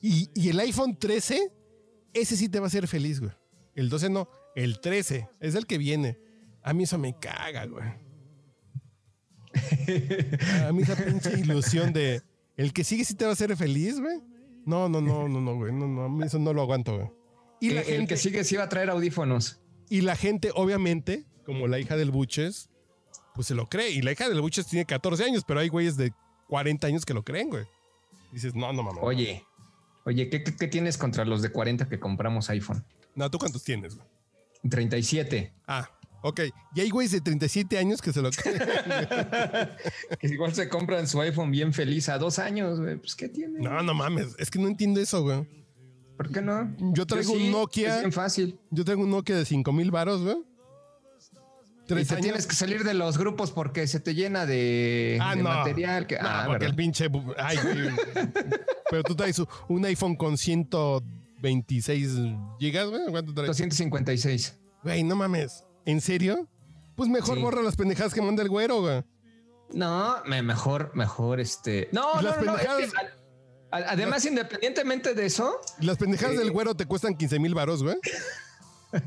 [0.00, 1.52] Y, y el iPhone 13,
[2.12, 3.32] ese sí te va a hacer feliz, güey.
[3.74, 6.18] El 12 no, el 13 es el que viene.
[6.62, 7.84] A mí eso me caga, güey.
[10.66, 12.22] A mí esa pinche ilusión de.
[12.56, 14.20] El que sigue sí te va a hacer feliz, güey.
[14.64, 15.72] No, no, no, no, no, güey.
[15.72, 17.08] No, no, a mí eso no lo aguanto, güey.
[17.60, 19.60] Y la el gente- que sigue sí va a traer audífonos.
[19.88, 22.70] y la gente, obviamente, como la hija del Buches,
[23.34, 23.90] pues se lo cree.
[23.90, 26.12] Y la hija del Buches tiene 14 años, pero hay güeyes de
[26.48, 27.64] 40 años que lo creen, güey.
[28.32, 29.02] Dices, no, no mames.
[29.02, 29.44] Oye,
[30.04, 32.84] oye, ¿qué, qué, qué tienes contra los de 40 que compramos iPhone?
[33.14, 34.06] No, ¿tú cuántos tienes, güey?
[34.68, 35.52] 37.
[35.66, 35.88] Ah,
[36.26, 36.40] Ok,
[36.74, 38.30] y hay güeyes de 37 años que se lo
[40.18, 42.96] que igual se compran su iPhone bien feliz a dos años, güey.
[42.96, 43.60] Pues, ¿qué tiene?
[43.60, 44.34] No, no mames.
[44.38, 45.46] Es que no entiendo eso, güey.
[46.16, 46.74] ¿Por qué no?
[46.94, 47.96] Yo traigo un Nokia.
[47.96, 48.58] Es bien fácil.
[48.70, 50.38] Yo traigo un Nokia de 5 mil varos, güey.
[52.00, 56.06] y te tienes que salir de los grupos porque se te llena de, ah, material.
[56.06, 57.10] Que, no, ah, porque el pinche.
[57.36, 57.58] Ay,
[58.90, 60.38] Pero tú traes un iPhone con
[61.44, 62.10] 126
[62.58, 63.02] gigas, güey.
[63.10, 63.48] ¿Cuánto traes?
[63.48, 64.58] 256.
[64.82, 65.64] Güey, no mames.
[65.84, 66.48] ¿En serio?
[66.96, 69.04] Pues mejor borra las pendejadas que manda el güero, güey.
[69.72, 71.88] No, mejor, mejor este.
[71.92, 72.56] No, no, no,
[73.70, 75.60] además, independientemente de eso.
[75.80, 77.96] Las pendejadas del eh, güero te cuestan 15 mil varos, güey.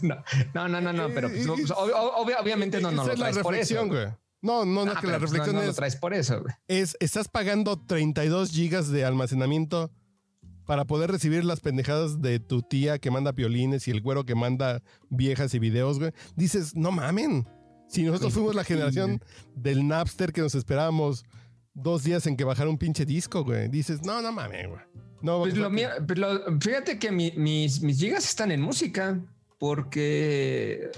[0.01, 3.87] No, no, no, no, pero pues, pues, obviamente no, no lo traes por eso.
[3.87, 4.07] Güey.
[4.41, 5.67] No, no, no, ah, que la pues, reflexión no, es.
[5.67, 6.53] lo traes por eso, güey.
[6.67, 9.89] Es, estás pagando 32 gigas de almacenamiento
[10.67, 14.35] para poder recibir las pendejadas de tu tía que manda piolines y el güero que
[14.35, 16.11] manda viejas y videos, güey.
[16.35, 17.47] Dices, no mamen.
[17.87, 19.21] Si nosotros fuimos la generación
[19.55, 21.25] del Napster que nos esperábamos
[21.73, 23.69] dos días en que bajara un pinche disco, güey.
[23.69, 24.81] Dices, no, no mames, güey.
[25.21, 26.19] No, pues lo mío, pues
[26.59, 29.19] fíjate que mis, mis gigas están en música
[29.57, 30.91] porque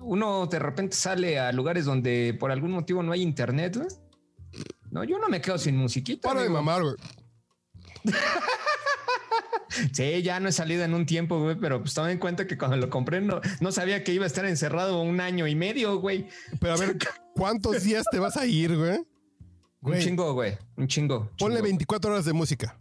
[0.00, 3.88] uno de repente sale a lugares donde por algún motivo no hay internet, güey.
[4.90, 6.28] No, yo no me quedo sin musiquita.
[6.28, 6.96] Para de mamar, güey.
[9.92, 12.58] Sí, ya no he salido en un tiempo, güey, pero pues toma en cuenta que
[12.58, 15.98] cuando lo compré no, no sabía que iba a estar encerrado un año y medio,
[15.98, 16.28] güey.
[16.60, 16.96] Pero a ver,
[17.34, 19.00] ¿cuántos días te vas a ir, güey?
[19.80, 20.58] Un chingo, güey.
[20.76, 21.30] Un chingo.
[21.38, 22.78] Ponle 24 horas de música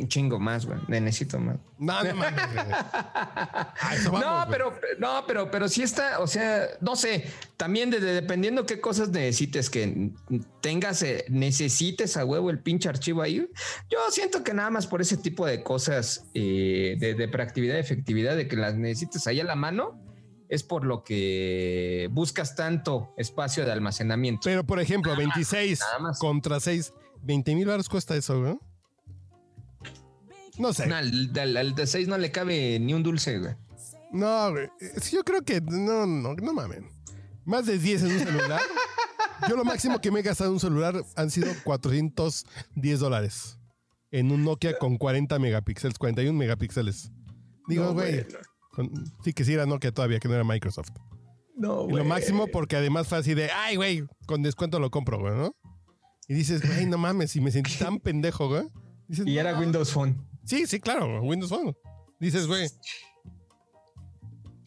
[0.00, 0.78] un chingo más, güey.
[0.88, 1.56] Necesito más.
[1.78, 2.14] No, no
[4.12, 8.80] no, pero, no, pero, pero sí está, o sea, no sé, también de, dependiendo qué
[8.80, 10.10] cosas necesites, que
[10.60, 13.48] tengas, eh, necesites a huevo el pinche archivo ahí.
[13.90, 18.36] Yo siento que nada más por ese tipo de cosas eh, de, de proactividad, efectividad,
[18.36, 20.02] de que las necesites ahí a la mano,
[20.48, 24.40] es por lo que buscas tanto espacio de almacenamiento.
[24.44, 25.80] Pero, por ejemplo, 26
[26.18, 28.58] contra 6, 20 mil baros cuesta eso, güey.
[30.58, 30.84] No sé.
[30.84, 31.32] al,
[31.74, 33.54] de 6 no le cabe ni un dulce, güey.
[34.12, 34.68] No, güey.
[35.12, 36.88] Yo creo que no, no, no mamen.
[37.44, 38.60] Más de 10 en un celular.
[39.48, 43.58] Yo lo máximo que me he gastado en un celular han sido 410 dólares.
[44.10, 47.12] En un Nokia con 40 megapíxeles, 41 megapíxeles.
[47.68, 48.26] Digo, güey.
[49.22, 50.90] sí que sí era Nokia todavía, que no era Microsoft.
[51.54, 51.94] No, güey.
[51.94, 55.34] Y lo máximo porque además fue así de, ay, güey, con descuento lo compro, güey,
[55.34, 55.54] ¿no?
[56.28, 58.64] Y dices, güey, no mames, y me sentí tan pendejo, güey.
[59.08, 60.16] y era Windows Phone.
[60.48, 61.76] Sí, sí, claro, Windows Phone.
[62.18, 62.70] Dices, güey.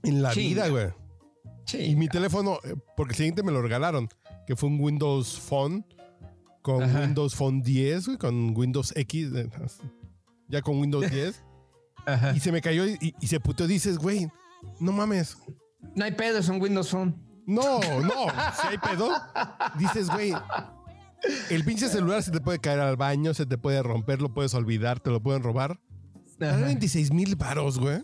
[0.03, 0.89] En la vida, güey.
[1.73, 4.07] Y mi teléfono, eh, porque el siguiente me lo regalaron,
[4.45, 5.83] que fue un Windows Phone
[6.61, 9.49] con Windows Phone 10, güey, con Windows X, eh,
[10.49, 11.43] ya con Windows 10.
[12.05, 12.35] Ajá.
[12.35, 13.65] Y se me cayó y, se puteó.
[13.65, 14.29] Dices, güey,
[14.79, 15.35] no mames.
[15.95, 17.15] No hay pedo, es un Windows Phone.
[17.47, 18.27] No, no,
[18.61, 19.09] si hay pedo.
[19.79, 20.31] Dices, güey,
[21.49, 24.53] el pinche celular se te puede caer al baño, se te puede romper, lo puedes
[24.53, 25.79] olvidar, te lo pueden robar.
[26.39, 28.03] 26 mil varos, güey.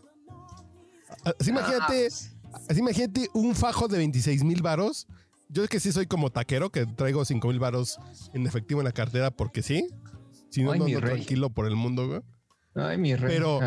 [1.39, 5.07] Así imagínate, así imagínate un fajo de 26 mil varos.
[5.49, 7.97] Yo es que sí soy como taquero, que traigo 5 mil varos
[8.33, 9.87] en efectivo en la cartera porque sí.
[10.49, 12.21] Si no, no ando tranquilo por el mundo, güey.
[12.75, 13.35] Ay, mi rey.
[13.35, 13.59] Pero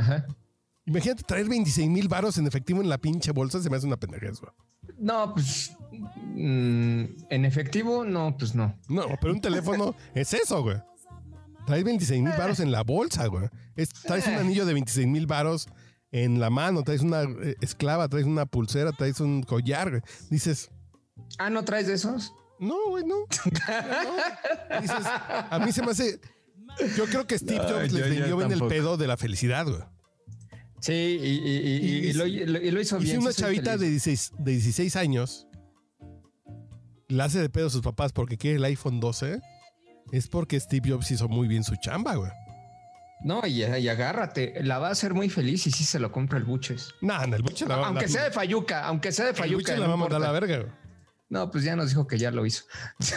[0.85, 3.97] imagínate traer 26 mil varos en efectivo en la pinche bolsa, se me hace una
[3.97, 4.53] pendejez, güey.
[4.99, 8.75] No, pues mm, en efectivo, no, pues no.
[8.89, 10.77] No, pero un teléfono es eso, güey.
[11.67, 13.49] Traes 26 mil varos en la bolsa, güey.
[14.05, 14.39] traes un eh.
[14.39, 15.69] anillo de 26 mil varos
[16.13, 20.03] en la mano, traes una eh, esclava, traes una pulsera, traes un collar, güey.
[20.31, 20.71] Dices.
[21.39, 22.33] Ah, ¿no traes de esos?
[22.59, 23.27] No, güey, no.
[24.81, 26.21] Dices, a mí se me hace.
[26.97, 29.83] Yo creo que Steve Jobs les vendió bien el pedo de la felicidad, güey.
[30.81, 33.09] Sí, y, lo, hizo bien.
[33.09, 35.47] Y si una chavita de 16, de 16 años
[37.11, 39.41] la hace de pedo a sus papás porque quiere el iPhone 12,
[40.13, 42.31] es porque Steve Jobs hizo muy bien su chamba, güey.
[43.23, 46.45] No, y, agárrate, la va a hacer muy feliz y sí se lo compra el
[46.45, 46.95] Buches.
[47.03, 49.75] No, en el Buches la va Aunque sea de Fayuca, aunque sea de Fayuca.
[49.75, 50.73] El la vamos a dar la verga, güey.
[51.29, 52.65] No, pues ya nos dijo que ya lo hizo.
[52.99, 53.15] Sí,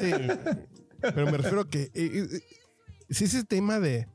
[0.00, 0.12] sí.
[1.00, 1.82] Pero me refiero que.
[1.82, 2.40] Eh, eh, eh,
[3.10, 4.08] si ese tema de.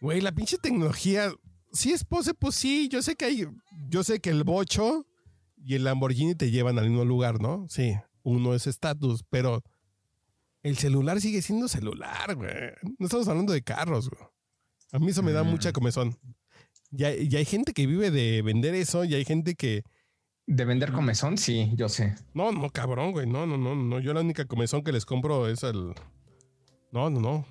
[0.00, 1.30] Güey, la pinche tecnología
[1.72, 3.46] si es pose, pues sí, yo sé que hay,
[3.88, 5.06] yo sé que el bocho
[5.64, 7.66] y el Lamborghini te llevan al mismo lugar, ¿no?
[7.68, 9.62] Sí, uno es estatus, pero
[10.62, 12.52] el celular sigue siendo celular, güey.
[12.98, 14.22] No estamos hablando de carros, güey.
[14.92, 15.72] A mí eso me da mucha mm.
[15.72, 16.18] comezón.
[16.90, 19.82] Ya, hay gente que vive de vender eso, y hay gente que...
[20.46, 22.14] De vender comezón, sí, yo sé.
[22.34, 23.26] No, no, cabrón, güey.
[23.26, 24.00] No, no, no, no.
[24.00, 25.94] Yo la única comezón que les compro es el...
[26.90, 27.46] No, no, no.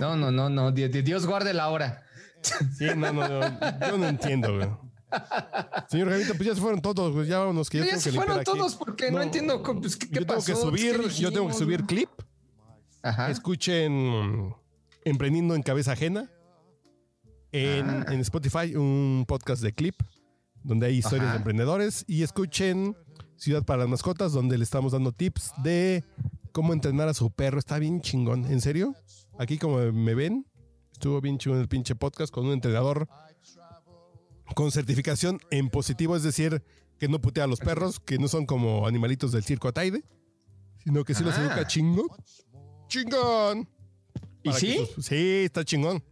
[0.00, 0.72] No, no, no, no.
[0.72, 2.04] Dios guarde la hora.
[2.76, 3.40] Sí, no, no,
[3.80, 4.68] yo no entiendo, güey.
[5.88, 8.10] Señor Javito, pues ya se fueron todos, pues ya vámonos que ya, Ya tengo se
[8.10, 8.44] que fueron aquí.
[8.44, 11.54] todos porque no, entiendo pues, qué, Yo tengo que pasó, subir, ¿Qué yo tengo que
[11.54, 12.08] subir clip.
[13.02, 13.30] Ajá.
[13.30, 14.54] Escuchen
[15.04, 16.30] Emprendiendo en Cabeza Ajena
[17.52, 18.06] en, Ah.
[18.10, 19.94] en Spotify, un podcast de clip
[20.62, 21.32] donde hay historias Ajá.
[21.34, 22.04] de emprendedores.
[22.06, 22.94] Y escuchen
[23.36, 26.04] Ciudad para las Mascotas, donde le estamos dando tips de
[26.52, 27.58] cómo entrenar a su perro.
[27.58, 28.44] Está bien chingón.
[28.46, 28.94] ¿En serio?
[29.38, 30.44] Aquí como me ven,
[30.92, 33.08] estuvo bien chingón el pinche podcast con un entrenador
[34.54, 36.62] con certificación en positivo, es decir,
[36.98, 40.02] que no putea a los perros, que no son como animalitos del circo Ataide,
[40.84, 41.42] sino que sí los Ah.
[41.42, 42.08] educa chingón.
[42.88, 43.68] ¡Chingón!
[44.42, 44.78] ¿Y Para sí?
[44.94, 46.02] sus- sí, está chingón.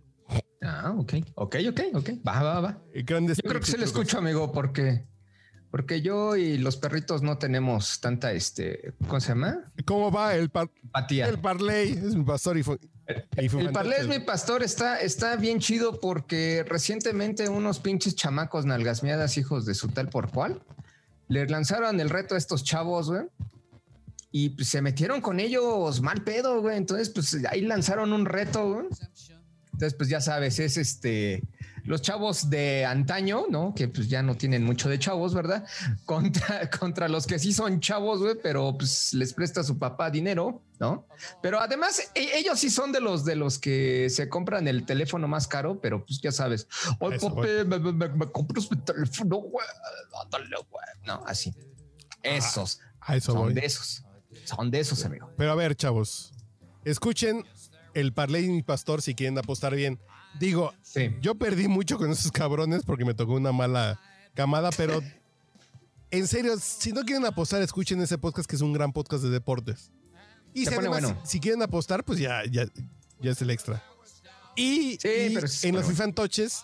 [0.62, 2.10] Ah, ok, ok, ok, ok.
[2.26, 2.82] Va, va, va.
[2.92, 3.88] Eh, Grandes Yo creo que se trucos.
[3.90, 5.06] escucho, amigo, porque
[5.70, 9.72] porque yo y los perritos no tenemos tanta este, ¿cómo se llama?
[9.84, 11.28] ¿Cómo va el, par Empatía.
[11.28, 11.90] el Parley?
[11.90, 14.08] Es mi pastor y fue El parlé es fantástico.
[14.08, 19.88] mi pastor, está, está bien chido porque recientemente unos pinches chamacos nalgasmeadas, hijos de su
[19.88, 20.60] tal por cual,
[21.28, 23.26] le lanzaron el reto a estos chavos, güey.
[24.32, 26.76] Y pues, se metieron con ellos mal pedo, güey.
[26.76, 28.86] Entonces, pues ahí lanzaron un reto, güey.
[29.72, 31.42] Entonces, pues ya sabes, es este
[31.86, 33.74] los chavos de antaño, ¿no?
[33.74, 35.64] Que pues ya no tienen mucho de chavos, ¿verdad?
[36.04, 40.62] Contra, contra los que sí son chavos, güey, pero pues les presta su papá dinero,
[40.78, 41.06] ¿no?
[41.42, 45.26] Pero además, e- ellos sí son de los de los que se compran el teléfono
[45.28, 46.66] más caro, pero pues ya sabes,
[47.00, 49.66] oye, Eso, papi, me, me, me- me compras mi teléfono, güey.
[50.22, 50.84] Ándale, güey.
[51.06, 51.54] No, así.
[52.22, 53.54] Esos A eso son voy.
[53.54, 54.02] de esos.
[54.44, 55.30] Son de esos, amigo.
[55.36, 56.32] Pero a ver, chavos,
[56.84, 57.44] escuchen
[57.94, 59.98] el Parley y mi pastor si quieren apostar bien.
[60.38, 61.14] Digo, Sí.
[61.20, 64.00] yo perdí mucho con esos cabrones porque me tocó una mala
[64.34, 65.02] camada, pero
[66.10, 69.30] en serio, si no quieren apostar, escuchen ese podcast que es un gran podcast de
[69.30, 69.90] deportes.
[70.54, 71.26] Y Se si, pone además, bueno.
[71.26, 72.66] si quieren apostar, pues ya, ya,
[73.20, 73.82] ya es el extra.
[74.54, 75.94] Y, Sí, y pero sí se en los bueno.
[75.96, 76.62] FIFA Antoches,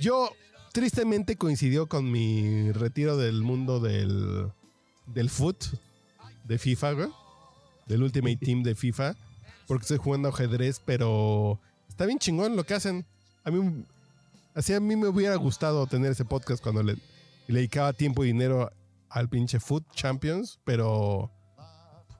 [0.00, 0.30] yo
[0.72, 4.50] tristemente coincidió con mi retiro del mundo del,
[5.06, 5.64] del foot,
[6.44, 7.08] de FIFA, güey,
[7.86, 9.16] del Ultimate Team de FIFA,
[9.66, 11.58] porque estoy jugando ajedrez, pero
[11.94, 13.06] está bien chingón lo que hacen.
[13.44, 13.84] A mí,
[14.54, 16.94] así a mí me hubiera gustado tener ese podcast cuando le,
[17.46, 18.70] le dedicaba tiempo y dinero
[19.08, 21.30] al pinche Foot Champions, pero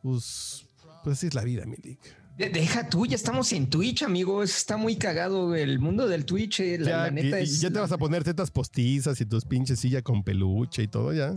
[0.03, 0.67] pues,
[1.03, 1.77] pues así es la vida, mi.
[2.37, 4.43] De- Deja tú, ya estamos en Twitch, amigo.
[4.43, 5.55] Eso está muy cagado.
[5.55, 7.61] El mundo del Twitch, eh, la, Ya, la neta y- es.
[7.61, 11.13] ya te vas a poner tetas postizas y tus pinches silla con peluche y todo,
[11.13, 11.33] ya.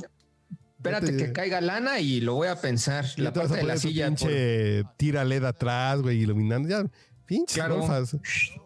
[0.77, 3.05] Espérate ya te- que caiga lana y lo voy a pensar.
[3.15, 4.07] Ya La te vas a parte de la poner silla.
[4.09, 6.67] por- pinche tira LED atrás, güey, iluminando.
[6.69, 6.83] Ya,
[7.27, 7.79] pinches Claro.
[7.79, 8.17] golfas.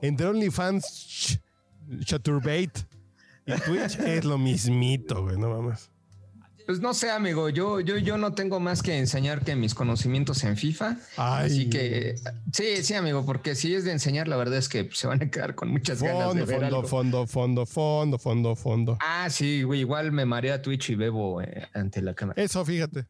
[0.02, 1.42] Entre OnlyFans, ch-
[2.06, 2.72] Chaturbate
[3.46, 5.90] y Twitch es lo mismito, güey, no mames.
[6.68, 7.50] Pues no sé, amigo.
[7.50, 10.96] Yo, yo, yo no tengo más que enseñar que mis conocimientos en FIFA.
[11.18, 11.48] Ay.
[11.48, 12.16] Así que
[12.54, 15.30] sí, sí, amigo, porque si es de enseñar, la verdad es que se van a
[15.30, 16.88] quedar con muchas ganas de ver fondo, algo.
[16.88, 18.98] fondo, fondo, fondo, fondo, fondo.
[19.02, 19.82] Ah, sí, güey.
[19.82, 22.42] Igual me marea Twitch y bebo eh, ante la cámara.
[22.42, 23.06] Eso, fíjate.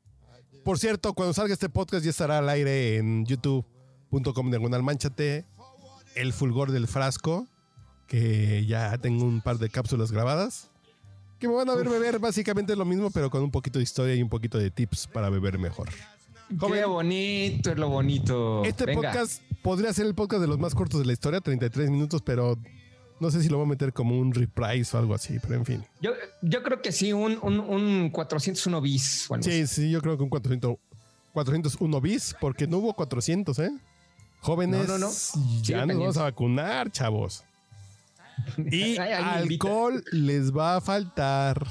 [0.63, 3.25] Por cierto, cuando salga este podcast ya estará al aire en
[4.11, 5.45] youtube.com diagonal manchate.
[6.15, 7.47] El fulgor del frasco,
[8.07, 10.69] que ya tengo un par de cápsulas grabadas.
[11.39, 14.13] Que me van a ver beber básicamente lo mismo, pero con un poquito de historia
[14.13, 15.89] y un poquito de tips para beber mejor.
[16.49, 18.63] Qué bonito es lo bonito.
[18.65, 19.13] este Venga.
[19.13, 22.59] podcast podría ser el podcast de los más cortos de la historia, 33 minutos, pero
[23.21, 25.65] no sé si lo voy a meter como un reprise o algo así, pero en
[25.65, 25.85] fin.
[26.01, 29.31] Yo, yo creo que sí, un, un, un 401 bis.
[29.31, 29.51] así.
[29.51, 30.75] Sí, sí, yo creo que un 400,
[31.31, 33.71] 401 bis, porque no hubo 400, ¿eh?
[34.41, 35.61] Jóvenes, No, no, no.
[35.61, 37.43] ya nos vamos a vacunar, chavos.
[38.57, 39.33] Y invita.
[39.35, 41.63] alcohol les va a faltar.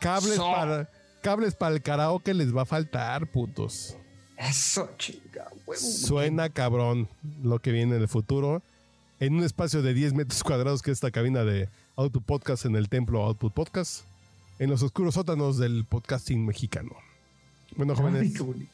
[0.00, 0.50] Cables So.
[0.52, 0.88] para
[1.22, 3.96] cables para el karaoke les va a faltar, putos.
[4.38, 5.80] Eso, chinga, huevo.
[5.82, 7.08] Suena cabrón
[7.42, 8.62] lo que viene en el futuro.
[9.18, 12.76] En un espacio de 10 metros cuadrados que es esta cabina de Auto Podcast en
[12.76, 14.04] el templo Output Podcast.
[14.58, 16.92] En los oscuros sótanos del podcasting mexicano.
[17.76, 18.22] Bueno, jóvenes.
[18.22, 18.72] Ay, qué bonito.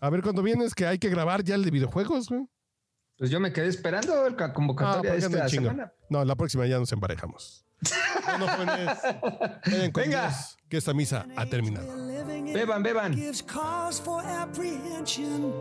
[0.00, 2.46] A ver, cuando vienes que hay que grabar ya el de videojuegos, güey.
[3.18, 5.92] Pues yo me quedé esperando la Ah, convocatoria de porque ando esta semana.
[6.10, 7.64] No, la próxima ya nos emparejamos.
[8.26, 8.98] bueno, jóvenes.
[9.66, 10.28] Vayan con Venga.
[10.28, 11.86] Dios, que esta misa ha terminado.
[12.52, 13.12] Beban, beban.
[13.14, 15.52] gives cause for apprehension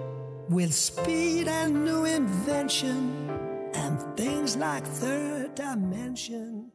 [0.49, 3.29] with speed and new invention
[3.75, 6.71] and things like third dimension.